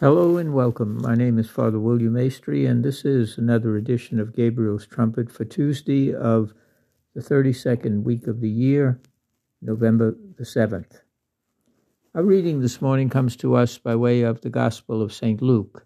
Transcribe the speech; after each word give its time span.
Hello 0.00 0.36
and 0.36 0.54
welcome. 0.54 1.02
My 1.02 1.16
name 1.16 1.40
is 1.40 1.50
Father 1.50 1.80
William 1.80 2.12
Maestri, 2.12 2.70
and 2.70 2.84
this 2.84 3.04
is 3.04 3.36
another 3.36 3.76
edition 3.76 4.20
of 4.20 4.32
Gabriel's 4.32 4.86
Trumpet 4.86 5.28
for 5.28 5.44
Tuesday 5.44 6.14
of 6.14 6.54
the 7.16 7.20
32nd 7.20 8.04
week 8.04 8.28
of 8.28 8.40
the 8.40 8.48
year, 8.48 9.00
November 9.60 10.14
the 10.36 10.44
7th. 10.44 11.00
Our 12.14 12.22
reading 12.22 12.60
this 12.60 12.80
morning 12.80 13.08
comes 13.08 13.34
to 13.38 13.56
us 13.56 13.76
by 13.76 13.96
way 13.96 14.22
of 14.22 14.40
the 14.40 14.50
Gospel 14.50 15.02
of 15.02 15.12
St. 15.12 15.42
Luke, 15.42 15.84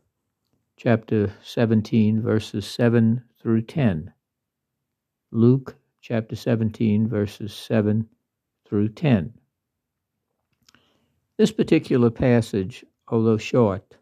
chapter 0.77 1.33
17, 1.43 2.21
verses 2.21 2.67
7 2.67 3.25
through 3.41 3.63
10. 3.63 4.13
Luke 5.31 5.77
chapter 6.03 6.37
17, 6.37 7.09
verses 7.09 7.55
7 7.55 8.07
through 8.67 8.91
10. 8.91 9.33
This 11.39 11.51
particular 11.51 12.11
passage, 12.11 12.85
although 13.09 13.39
short, 13.39 13.97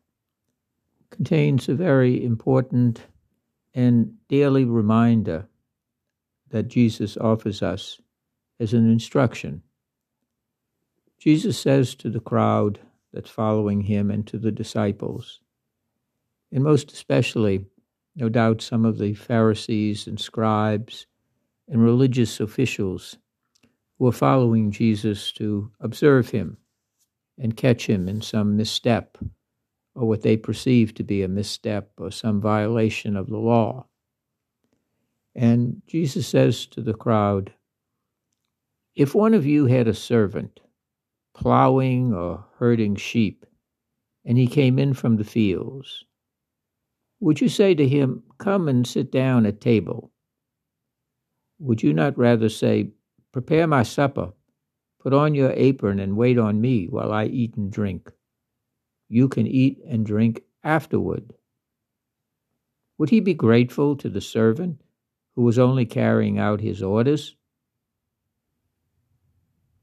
contains 1.11 1.69
a 1.69 1.75
very 1.75 2.25
important 2.25 3.07
and 3.75 4.15
daily 4.29 4.65
reminder 4.65 5.49
that 6.51 6.69
Jesus 6.69 7.17
offers 7.17 7.63
us 7.63 8.01
as 8.59 8.75
an 8.75 8.91
instruction. 8.91 9.63
Jesus 11.19 11.59
says 11.59 11.95
to 11.97 12.11
the 12.11 12.21
crowd 12.21 12.81
that's 13.13 13.31
following 13.31 13.83
him 13.83 14.11
and 14.11 14.27
to 14.27 14.39
the 14.39 14.53
disciples, 14.53 15.41
and 16.53 16.65
most 16.65 16.93
especially, 16.93 17.67
no 18.17 18.29
doubt, 18.29 18.63
some 18.63 18.85
of 18.85 18.99
the 18.99 19.15
Pharisees 19.15 20.07
and 20.07 20.19
scribes 20.19 21.07
and 21.69 21.83
religious 21.83 22.41
officials 22.41 23.17
who 23.99 24.07
are 24.07 24.13
following 24.13 24.71
Jesus 24.71 25.31
to 25.33 25.71
observe 25.81 26.31
him 26.31 26.57
and 27.39 27.57
catch 27.57 27.87
him 27.87 28.09
in 28.09 28.21
some 28.21 28.57
misstep 28.57 29.19
or 29.95 30.07
what 30.07 30.23
they 30.23 30.37
perceive 30.37 30.95
to 30.95 31.03
be 31.03 31.23
a 31.23 31.29
misstep 31.29 31.91
or 31.99 32.11
some 32.11 32.41
violation 32.41 33.17
of 33.17 33.29
the 33.29 33.37
law. 33.37 33.87
And 35.35 35.83
Jesus 35.87 36.27
says 36.27 36.67
to 36.67 36.81
the 36.81 36.95
crowd, 36.95 37.53
If 38.95 39.15
one 39.15 39.35
of 39.35 39.47
you 39.47 39.67
had 39.67 39.89
a 39.89 39.95
servant 39.95 40.61
plowing 41.35 42.13
or 42.13 42.45
herding 42.59 42.97
sheep, 42.97 43.47
and 44.25 44.37
he 44.37 44.47
came 44.47 44.79
in 44.79 44.95
from 44.95 45.17
the 45.17 45.25
fields, 45.25 46.05
would 47.21 47.41
you 47.41 47.49
say 47.49 47.75
to 47.75 47.87
him, 47.87 48.23
Come 48.39 48.69
and 48.69 48.87
sit 48.87 49.13
down 49.13 49.47
at 49.47 49.61
table? 49.61 50.11
Would 51.59 51.83
you 51.83 51.93
not 51.93 52.17
rather 52.17 52.49
say, 52.49 52.91
Prepare 53.33 53.67
my 53.67 53.83
supper, 53.83 54.33
put 55.01 55.13
on 55.13 55.35
your 55.35 55.53
apron, 55.53 56.01
and 56.01 56.17
wait 56.17 56.39
on 56.39 56.61
me 56.61 56.87
while 56.87 57.13
I 57.13 57.27
eat 57.27 57.57
and 57.57 57.71
drink? 57.71 58.11
You 59.11 59.29
can 59.29 59.47
eat 59.47 59.79
and 59.87 60.07
drink 60.07 60.43
afterward. 60.65 61.35
Would 62.97 63.11
he 63.11 63.21
be 63.21 63.35
grateful 63.35 63.97
to 63.97 64.09
the 64.09 64.21
servant 64.21 64.81
who 65.35 65.43
was 65.43 65.59
only 65.59 65.85
carrying 65.85 66.39
out 66.39 66.61
his 66.61 66.83
orders? 66.83 67.35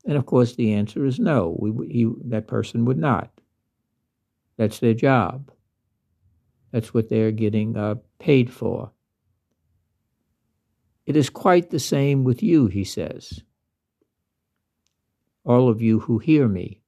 And 0.05 0.15
of 0.15 0.25
course, 0.25 0.55
the 0.55 0.73
answer 0.73 1.05
is 1.05 1.19
no. 1.19 1.57
We, 1.59 1.87
he, 1.87 2.09
that 2.29 2.47
person 2.47 2.85
would 2.85 2.97
not. 2.97 3.29
That's 4.55 4.79
their 4.79 4.93
job. 4.93 5.51
That's 6.71 6.93
what 6.93 7.09
they're 7.09 7.31
getting 7.31 7.75
uh, 7.75 7.95
paid 8.19 8.51
for. 8.51 8.91
It 11.05 11.17
is 11.17 11.29
quite 11.29 11.69
the 11.69 11.79
same 11.79 12.23
with 12.23 12.41
you, 12.41 12.67
he 12.67 12.85
says. 12.85 13.41
All 15.43 15.69
of 15.69 15.81
you 15.81 15.99
who 15.99 16.19
hear 16.19 16.47
me. 16.47 16.81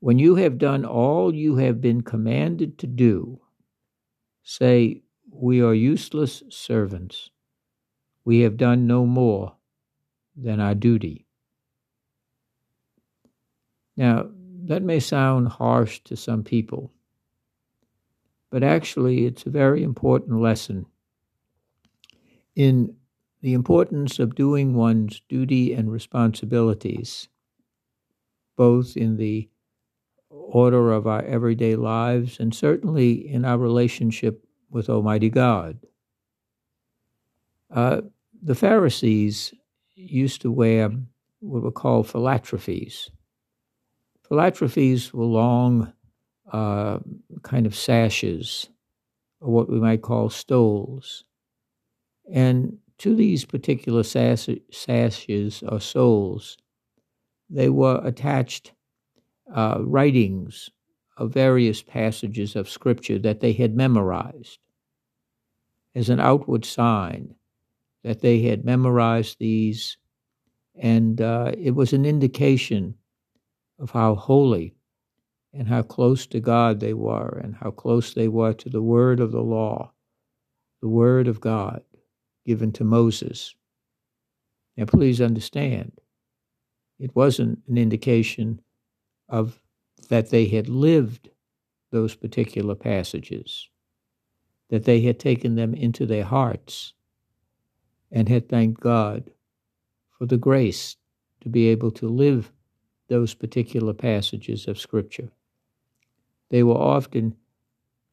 When 0.00 0.18
you 0.18 0.36
have 0.36 0.58
done 0.58 0.84
all 0.84 1.34
you 1.34 1.56
have 1.56 1.80
been 1.80 2.02
commanded 2.02 2.78
to 2.78 2.86
do, 2.86 3.40
say, 4.42 5.02
We 5.30 5.62
are 5.62 5.74
useless 5.74 6.42
servants. 6.50 7.30
We 8.24 8.40
have 8.40 8.56
done 8.56 8.86
no 8.86 9.06
more 9.06 9.56
than 10.36 10.60
our 10.60 10.74
duty. 10.74 11.26
Now, 13.96 14.28
that 14.64 14.82
may 14.82 15.00
sound 15.00 15.48
harsh 15.48 16.00
to 16.04 16.16
some 16.16 16.42
people, 16.44 16.92
but 18.50 18.62
actually, 18.62 19.26
it's 19.26 19.46
a 19.46 19.50
very 19.50 19.82
important 19.82 20.40
lesson 20.40 20.86
in 22.54 22.96
the 23.42 23.52
importance 23.52 24.18
of 24.18 24.34
doing 24.34 24.74
one's 24.74 25.20
duty 25.28 25.72
and 25.72 25.90
responsibilities, 25.90 27.28
both 28.56 28.96
in 28.96 29.16
the 29.16 29.48
order 30.46 30.92
of 30.92 31.06
our 31.06 31.22
everyday 31.22 31.76
lives 31.76 32.38
and 32.38 32.54
certainly 32.54 33.12
in 33.12 33.44
our 33.44 33.58
relationship 33.58 34.44
with 34.70 34.88
Almighty 34.88 35.28
God. 35.28 35.78
Uh, 37.70 38.02
the 38.42 38.54
Pharisees 38.54 39.52
used 39.94 40.40
to 40.42 40.52
wear 40.52 40.90
what 41.40 41.62
were 41.62 41.72
called 41.72 42.08
phylacteries. 42.08 43.10
Phylacteries 44.28 45.12
were 45.12 45.24
long 45.24 45.92
uh, 46.52 46.98
kind 47.42 47.66
of 47.66 47.74
sashes, 47.74 48.68
or 49.40 49.52
what 49.52 49.68
we 49.68 49.80
might 49.80 50.02
call 50.02 50.30
stoles. 50.30 51.24
And 52.32 52.78
to 52.98 53.14
these 53.14 53.44
particular 53.44 54.02
sashes 54.02 55.62
or 55.62 55.80
soles, 55.80 56.56
they 57.50 57.68
were 57.68 58.00
attached 58.04 58.72
uh, 59.54 59.78
writings 59.80 60.70
of 61.16 61.32
various 61.32 61.82
passages 61.82 62.56
of 62.56 62.68
Scripture 62.68 63.18
that 63.18 63.40
they 63.40 63.52
had 63.52 63.74
memorized 63.74 64.58
as 65.94 66.10
an 66.10 66.20
outward 66.20 66.64
sign 66.64 67.34
that 68.04 68.20
they 68.20 68.42
had 68.42 68.64
memorized 68.64 69.38
these, 69.40 69.96
and 70.76 71.20
uh, 71.20 71.50
it 71.58 71.74
was 71.74 71.92
an 71.92 72.04
indication 72.04 72.94
of 73.78 73.90
how 73.90 74.14
holy 74.14 74.74
and 75.52 75.66
how 75.66 75.82
close 75.82 76.26
to 76.26 76.38
God 76.38 76.80
they 76.80 76.92
were, 76.92 77.40
and 77.42 77.54
how 77.56 77.70
close 77.70 78.12
they 78.12 78.28
were 78.28 78.52
to 78.52 78.68
the 78.68 78.82
word 78.82 79.20
of 79.20 79.32
the 79.32 79.40
law, 79.40 79.90
the 80.82 80.88
word 80.88 81.26
of 81.26 81.40
God 81.40 81.82
given 82.44 82.70
to 82.72 82.84
Moses. 82.84 83.54
Now, 84.76 84.84
please 84.84 85.20
understand, 85.20 85.92
it 87.00 87.16
wasn't 87.16 87.60
an 87.68 87.78
indication 87.78 88.60
of 89.28 89.60
that 90.08 90.30
they 90.30 90.46
had 90.46 90.68
lived 90.68 91.30
those 91.90 92.14
particular 92.14 92.74
passages, 92.74 93.68
that 94.68 94.84
they 94.84 95.00
had 95.00 95.18
taken 95.18 95.54
them 95.54 95.74
into 95.74 96.06
their 96.06 96.24
hearts 96.24 96.94
and 98.10 98.28
had 98.28 98.48
thanked 98.48 98.80
God 98.80 99.30
for 100.10 100.26
the 100.26 100.36
grace 100.36 100.96
to 101.40 101.48
be 101.48 101.68
able 101.68 101.90
to 101.92 102.08
live 102.08 102.52
those 103.08 103.34
particular 103.34 103.92
passages 103.92 104.66
of 104.66 104.78
Scripture. 104.78 105.30
They 106.48 106.62
were 106.62 106.74
often 106.74 107.36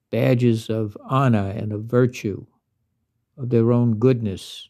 badges 0.10 0.70
of 0.70 0.98
honor 1.04 1.50
and 1.56 1.72
of 1.72 1.86
virtue, 1.86 2.46
of 3.38 3.50
their 3.50 3.72
own 3.72 3.96
goodness, 3.96 4.70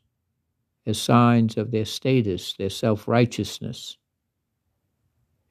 as 0.86 1.02
signs 1.02 1.58
of 1.58 1.72
their 1.72 1.86
status, 1.86 2.54
their 2.54 2.70
self 2.70 3.08
righteousness. 3.08 3.98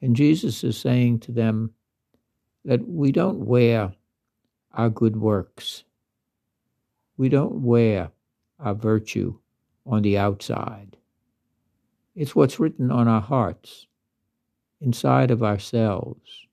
And 0.03 0.17
Jesus 0.17 0.65
is 0.65 0.77
saying 0.77 1.21
to 1.21 1.33
them 1.33 1.71
that 2.65 2.87
we 2.89 3.13
don't 3.13 3.47
wear 3.47 3.95
our 4.73 4.91
good 4.91 5.17
works, 5.17 5.85
we 7.17 7.29
don't 7.29 7.63
wear 7.63 8.11
our 8.59 8.75
virtue 8.75 9.39
on 9.87 10.03
the 10.03 10.19
outside. 10.19 10.97
It's 12.17 12.35
what's 12.35 12.59
written 12.59 12.91
on 12.91 13.07
our 13.07 13.21
hearts, 13.21 13.87
inside 14.81 15.31
of 15.31 15.43
ourselves. 15.43 16.47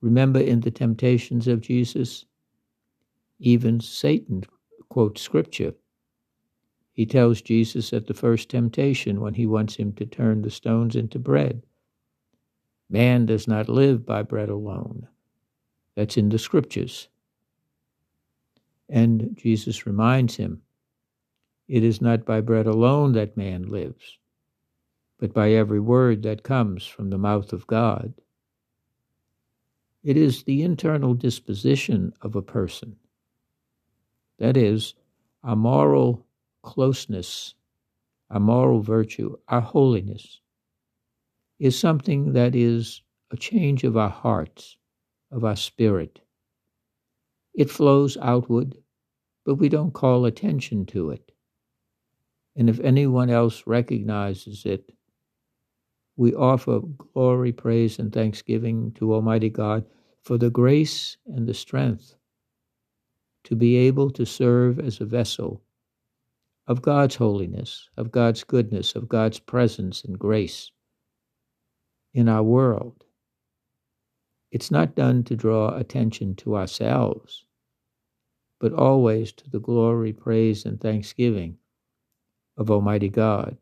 Remember 0.00 0.40
in 0.40 0.60
the 0.60 0.70
temptations 0.70 1.48
of 1.48 1.60
Jesus, 1.60 2.24
even 3.40 3.80
Satan 3.80 4.44
quotes 4.88 5.20
scripture. 5.20 5.74
He 6.92 7.04
tells 7.04 7.42
Jesus 7.42 7.92
at 7.92 8.06
the 8.06 8.14
first 8.14 8.48
temptation 8.48 9.20
when 9.20 9.34
he 9.34 9.44
wants 9.44 9.76
him 9.76 9.92
to 9.94 10.06
turn 10.06 10.42
the 10.42 10.50
stones 10.50 10.96
into 10.96 11.18
bread 11.18 11.62
Man 12.90 13.26
does 13.26 13.46
not 13.46 13.68
live 13.68 14.06
by 14.06 14.22
bread 14.22 14.48
alone. 14.48 15.08
That's 15.94 16.16
in 16.16 16.28
the 16.30 16.38
scriptures. 16.38 17.08
And 18.88 19.36
Jesus 19.36 19.86
reminds 19.86 20.36
him 20.36 20.62
it 21.66 21.84
is 21.84 22.00
not 22.00 22.24
by 22.24 22.40
bread 22.40 22.66
alone 22.66 23.12
that 23.12 23.36
man 23.36 23.64
lives, 23.64 24.18
but 25.18 25.34
by 25.34 25.52
every 25.52 25.80
word 25.80 26.22
that 26.22 26.42
comes 26.42 26.86
from 26.86 27.10
the 27.10 27.18
mouth 27.18 27.52
of 27.52 27.66
God. 27.66 28.14
It 30.02 30.16
is 30.16 30.44
the 30.44 30.62
internal 30.62 31.12
disposition 31.12 32.14
of 32.22 32.36
a 32.36 32.42
person. 32.42 32.96
That 34.38 34.56
is, 34.56 34.94
our 35.44 35.56
moral 35.56 36.24
closeness, 36.62 37.54
our 38.30 38.40
moral 38.40 38.80
virtue, 38.80 39.36
our 39.48 39.60
holiness 39.60 40.40
is 41.58 41.78
something 41.78 42.32
that 42.32 42.54
is 42.54 43.02
a 43.30 43.36
change 43.36 43.84
of 43.84 43.96
our 43.96 44.10
hearts 44.10 44.78
of 45.30 45.44
our 45.44 45.56
spirit. 45.56 46.20
It 47.54 47.70
flows 47.70 48.16
outward, 48.20 48.76
but 49.44 49.56
we 49.56 49.68
don't 49.68 49.92
call 49.92 50.24
attention 50.24 50.86
to 50.86 51.10
it. 51.10 51.32
And 52.56 52.68
if 52.68 52.80
anyone 52.80 53.30
else 53.30 53.66
recognizes 53.66 54.64
it, 54.64 54.92
we 56.16 56.34
offer 56.34 56.80
glory, 56.80 57.52
praise, 57.52 57.98
and 57.98 58.12
thanksgiving 58.12 58.92
to 58.92 59.14
Almighty 59.14 59.50
God 59.50 59.84
for 60.22 60.36
the 60.36 60.50
grace 60.50 61.16
and 61.26 61.46
the 61.46 61.54
strength 61.54 62.16
to 63.44 63.54
be 63.54 63.76
able 63.76 64.10
to 64.10 64.26
serve 64.26 64.80
as 64.80 65.00
a 65.00 65.06
vessel 65.06 65.62
of 66.66 66.82
God's 66.82 67.14
holiness, 67.14 67.88
of 67.96 68.10
God's 68.10 68.44
goodness, 68.44 68.94
of 68.94 69.08
God's 69.08 69.38
presence 69.38 70.04
and 70.04 70.18
grace 70.18 70.72
in 72.14 72.28
our 72.28 72.42
world. 72.42 73.04
It's 74.50 74.70
not 74.70 74.94
done 74.94 75.24
to 75.24 75.36
draw 75.36 75.76
attention 75.76 76.34
to 76.36 76.56
ourselves, 76.56 77.44
but 78.60 78.72
always 78.72 79.32
to 79.32 79.50
the 79.50 79.60
glory, 79.60 80.12
praise, 80.12 80.64
and 80.64 80.80
thanksgiving 80.80 81.58
of 82.56 82.70
Almighty 82.70 83.08
God. 83.08 83.56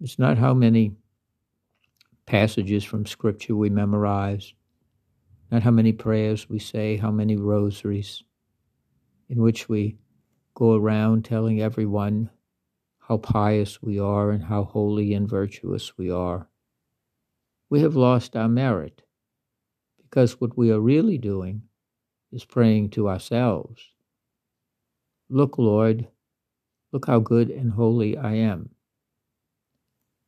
It's 0.00 0.18
not 0.18 0.38
how 0.38 0.54
many 0.54 0.92
passages 2.26 2.84
from 2.84 3.06
Scripture 3.06 3.56
we 3.56 3.70
memorize, 3.70 4.54
not 5.50 5.62
how 5.62 5.72
many 5.72 5.92
prayers 5.92 6.48
we 6.48 6.58
say, 6.58 6.96
how 6.96 7.10
many 7.10 7.36
rosaries 7.36 8.22
in 9.28 9.42
which 9.42 9.68
we 9.68 9.96
go 10.54 10.74
around 10.74 11.24
telling 11.24 11.60
everyone 11.60 12.30
how 12.98 13.16
pious 13.16 13.82
we 13.82 13.98
are 13.98 14.30
and 14.30 14.44
how 14.44 14.64
holy 14.64 15.14
and 15.14 15.28
virtuous 15.28 15.96
we 15.96 16.10
are. 16.10 16.48
We 17.70 17.80
have 17.80 17.96
lost 17.96 18.34
our 18.34 18.48
merit 18.48 19.02
because 20.02 20.40
what 20.40 20.56
we 20.56 20.70
are 20.70 20.80
really 20.80 21.18
doing 21.18 21.62
is 22.32 22.44
praying 22.44 22.90
to 22.90 23.08
ourselves. 23.08 23.90
Look, 25.28 25.58
Lord, 25.58 26.08
look 26.92 27.06
how 27.06 27.18
good 27.18 27.50
and 27.50 27.72
holy 27.72 28.16
I 28.16 28.34
am. 28.34 28.70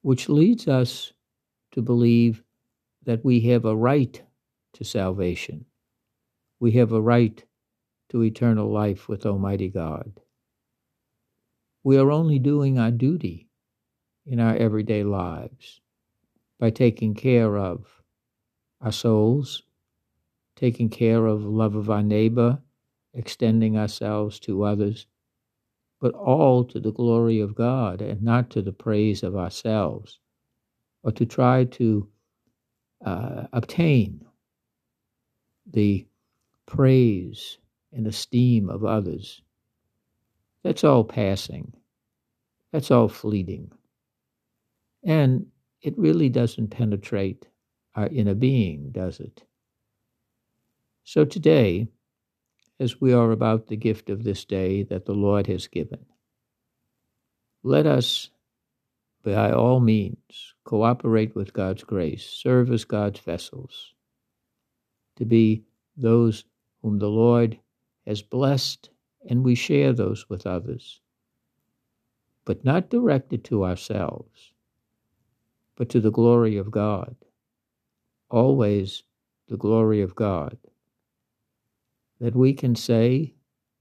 Which 0.02 0.28
leads 0.28 0.69
us 0.69 1.14
to 1.72 1.81
believe 1.81 2.42
that 3.04 3.25
we 3.25 3.40
have 3.40 3.64
a 3.64 3.76
right 3.76 4.22
to 4.75 4.84
salvation. 4.84 5.64
We 6.58 6.72
have 6.72 6.93
a 6.93 7.00
right 7.00 7.43
to 8.10 8.22
eternal 8.22 8.70
life 8.70 9.08
with 9.08 9.25
Almighty 9.25 9.69
God. 9.70 10.20
We 11.82 11.96
are 11.96 12.10
only 12.10 12.38
doing 12.38 12.78
our 12.78 12.90
duty 12.90 13.48
in 14.26 14.40
our 14.40 14.54
everyday 14.56 15.04
lives 15.04 15.81
by 16.60 16.68
taking 16.70 17.14
care 17.14 17.56
of 17.56 18.02
our 18.82 18.92
souls, 18.92 19.62
taking 20.56 20.90
care 20.90 21.26
of 21.26 21.42
love 21.42 21.74
of 21.74 21.88
our 21.88 22.02
neighbor, 22.02 22.58
extending 23.14 23.78
ourselves 23.78 24.38
to 24.38 24.62
others, 24.62 25.06
but 26.00 26.12
all 26.12 26.62
to 26.64 26.78
the 26.78 26.92
glory 26.92 27.40
of 27.40 27.54
God 27.54 28.02
and 28.02 28.22
not 28.22 28.50
to 28.50 28.62
the 28.62 28.72
praise 28.72 29.22
of 29.22 29.36
ourselves 29.36 30.20
or 31.02 31.12
to 31.12 31.24
try 31.24 31.64
to 31.64 32.06
uh, 33.04 33.44
obtain 33.54 34.22
the 35.72 36.06
praise 36.66 37.56
and 37.92 38.06
esteem 38.06 38.68
of 38.68 38.84
others. 38.84 39.40
That's 40.62 40.84
all 40.84 41.04
passing. 41.04 41.72
That's 42.70 42.90
all 42.90 43.08
fleeting. 43.08 43.72
And 45.02 45.46
it 45.82 45.99
really 45.99 46.29
doesn't 46.29 46.69
penetrate 46.69 47.49
our 47.94 48.06
inner 48.09 48.35
being, 48.35 48.91
does 48.91 49.21
it? 49.21 49.44
So 51.05 51.25
today, 51.25 51.88
as 52.79 53.00
we 53.00 53.12
are 53.12 53.31
about 53.32 53.67
the 53.67 53.77
gift 53.77 54.11
of 54.11 54.23
this 54.23 54.44
day 54.44 54.82
that 54.85 55.06
the 55.06 55.15
Lord 55.15 55.47
has 55.47 55.67
given, 55.67 56.05
let 57.62 57.87
us, 57.87 58.31
by 59.23 59.53
all 59.53 59.81
means, 59.81 60.55
cooperate 60.65 61.35
with 61.35 61.53
God's 61.53 61.85
grace, 61.85 62.25
serve 62.25 62.71
as 62.71 62.85
God's 62.85 63.21
vessels, 63.21 63.94
to 65.17 65.25
be 65.25 65.65
those 65.97 66.44
whom 66.81 66.99
the 66.99 67.09
Lord 67.11 67.59
has 68.06 68.23
blessed, 68.23 68.91
and 69.29 69.44
we 69.44 69.55
share 69.55 69.93
those 69.93 70.29
with 70.31 70.47
others, 70.47 71.00
but 72.47 72.65
not 72.65 72.88
directed 72.88 73.44
to 73.44 73.65
ourselves, 73.65 74.53
but 75.81 75.88
to 75.88 75.99
the 75.99 76.11
glory 76.11 76.59
of 76.59 76.71
God. 76.71 77.17
Always 78.29 79.03
the 79.49 79.56
glory 79.56 80.03
of 80.03 80.15
God. 80.15 80.59
That 82.21 82.37
we 82.37 82.53
can 82.53 82.77
say 82.77 83.32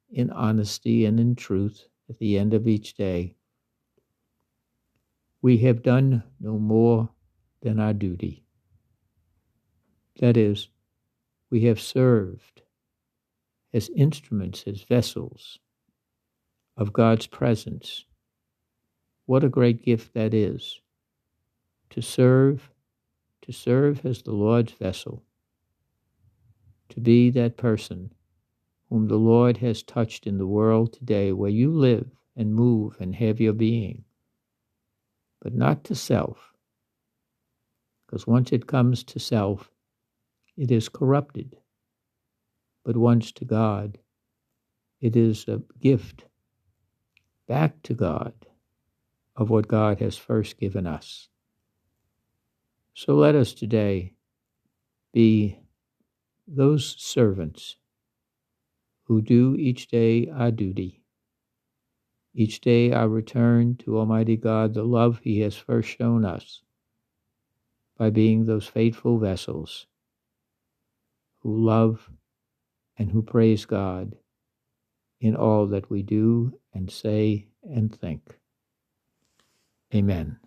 in 0.10 0.30
honesty 0.30 1.04
and 1.04 1.20
in 1.20 1.36
truth 1.36 1.90
at 2.10 2.18
the 2.18 2.38
end 2.38 2.54
of 2.54 2.70
each 2.70 2.94
day, 2.94 3.36
we 5.42 5.58
have 5.58 5.84
done 5.84 6.24
no 6.40 6.58
more 6.58 7.10
than 7.64 7.82
our 7.82 7.92
duty. 7.92 8.46
That 10.22 10.38
is, 10.38 10.70
we 11.52 11.66
have 11.66 11.82
served 11.82 12.62
as 13.74 13.90
instruments, 13.94 14.64
as 14.66 14.84
vessels 14.84 15.60
of 16.78 16.94
God's 16.94 17.28
presence. 17.28 18.06
What 19.26 19.44
a 19.44 19.50
great 19.50 19.84
gift 19.84 20.14
that 20.14 20.34
is 20.34 20.80
to 21.90 22.02
serve, 22.02 22.70
to 23.42 23.52
serve 23.52 24.06
as 24.06 24.22
the 24.22 24.32
Lord's 24.32 24.74
vessel, 24.74 25.24
to 26.90 27.00
be 27.00 27.30
that 27.32 27.58
person 27.58 28.14
whom 28.90 29.08
the 29.08 29.18
Lord 29.18 29.58
has 29.58 29.84
touched 29.84 30.26
in 30.26 30.38
the 30.38 30.48
world 30.48 30.94
today 30.94 31.32
where 31.32 31.50
you 31.50 31.72
live 31.72 32.10
and 32.36 32.54
move 32.54 32.98
and 33.00 33.16
have 33.16 33.40
your 33.40 33.54
being, 33.54 34.04
but 35.42 35.54
not 35.54 35.84
to 35.86 35.96
self, 35.96 36.54
because 38.06 38.26
once 38.26 38.52
it 38.52 38.68
comes 38.68 39.04
to 39.04 39.20
self, 39.20 39.70
it 40.58 40.72
is 40.72 40.90
corrupted 40.90 41.58
but 42.90 42.98
once 42.98 43.32
to 43.34 43.46
God. 43.46 44.00
It 45.02 45.16
is 45.16 45.48
a 45.48 45.62
gift 45.80 46.26
back 47.48 47.82
to 47.84 47.94
God 47.94 48.34
of 49.36 49.50
what 49.50 49.68
God 49.68 50.00
has 50.00 50.18
first 50.18 50.58
given 50.58 50.88
us. 50.88 51.30
So 53.00 53.16
let 53.16 53.34
us 53.34 53.54
today 53.54 54.12
be 55.14 55.58
those 56.46 56.98
servants 57.00 57.78
who 59.04 59.22
do 59.22 59.56
each 59.56 59.88
day 59.88 60.28
our 60.28 60.52
duty. 60.52 61.02
Each 62.34 62.60
day 62.60 62.92
I 62.92 63.06
return 63.06 63.78
to 63.86 63.98
Almighty 63.98 64.36
God 64.36 64.74
the 64.74 64.84
love 64.84 65.22
He 65.24 65.40
has 65.40 65.56
first 65.56 65.88
shown 65.88 66.26
us 66.26 66.62
by 67.98 68.10
being 68.10 68.46
those 68.46 68.68
faithful 68.68 69.18
vessels 69.18 69.88
who 71.40 71.58
love 71.58 72.10
and 72.98 73.10
who 73.12 73.22
praise 73.22 73.64
God 73.64 74.18
in 75.22 75.38
all 75.38 75.68
that 75.68 75.90
we 75.90 76.04
do 76.04 76.60
and 76.74 76.92
say 76.92 77.48
and 77.64 77.98
think. 77.98 78.38
Amen. 79.96 80.39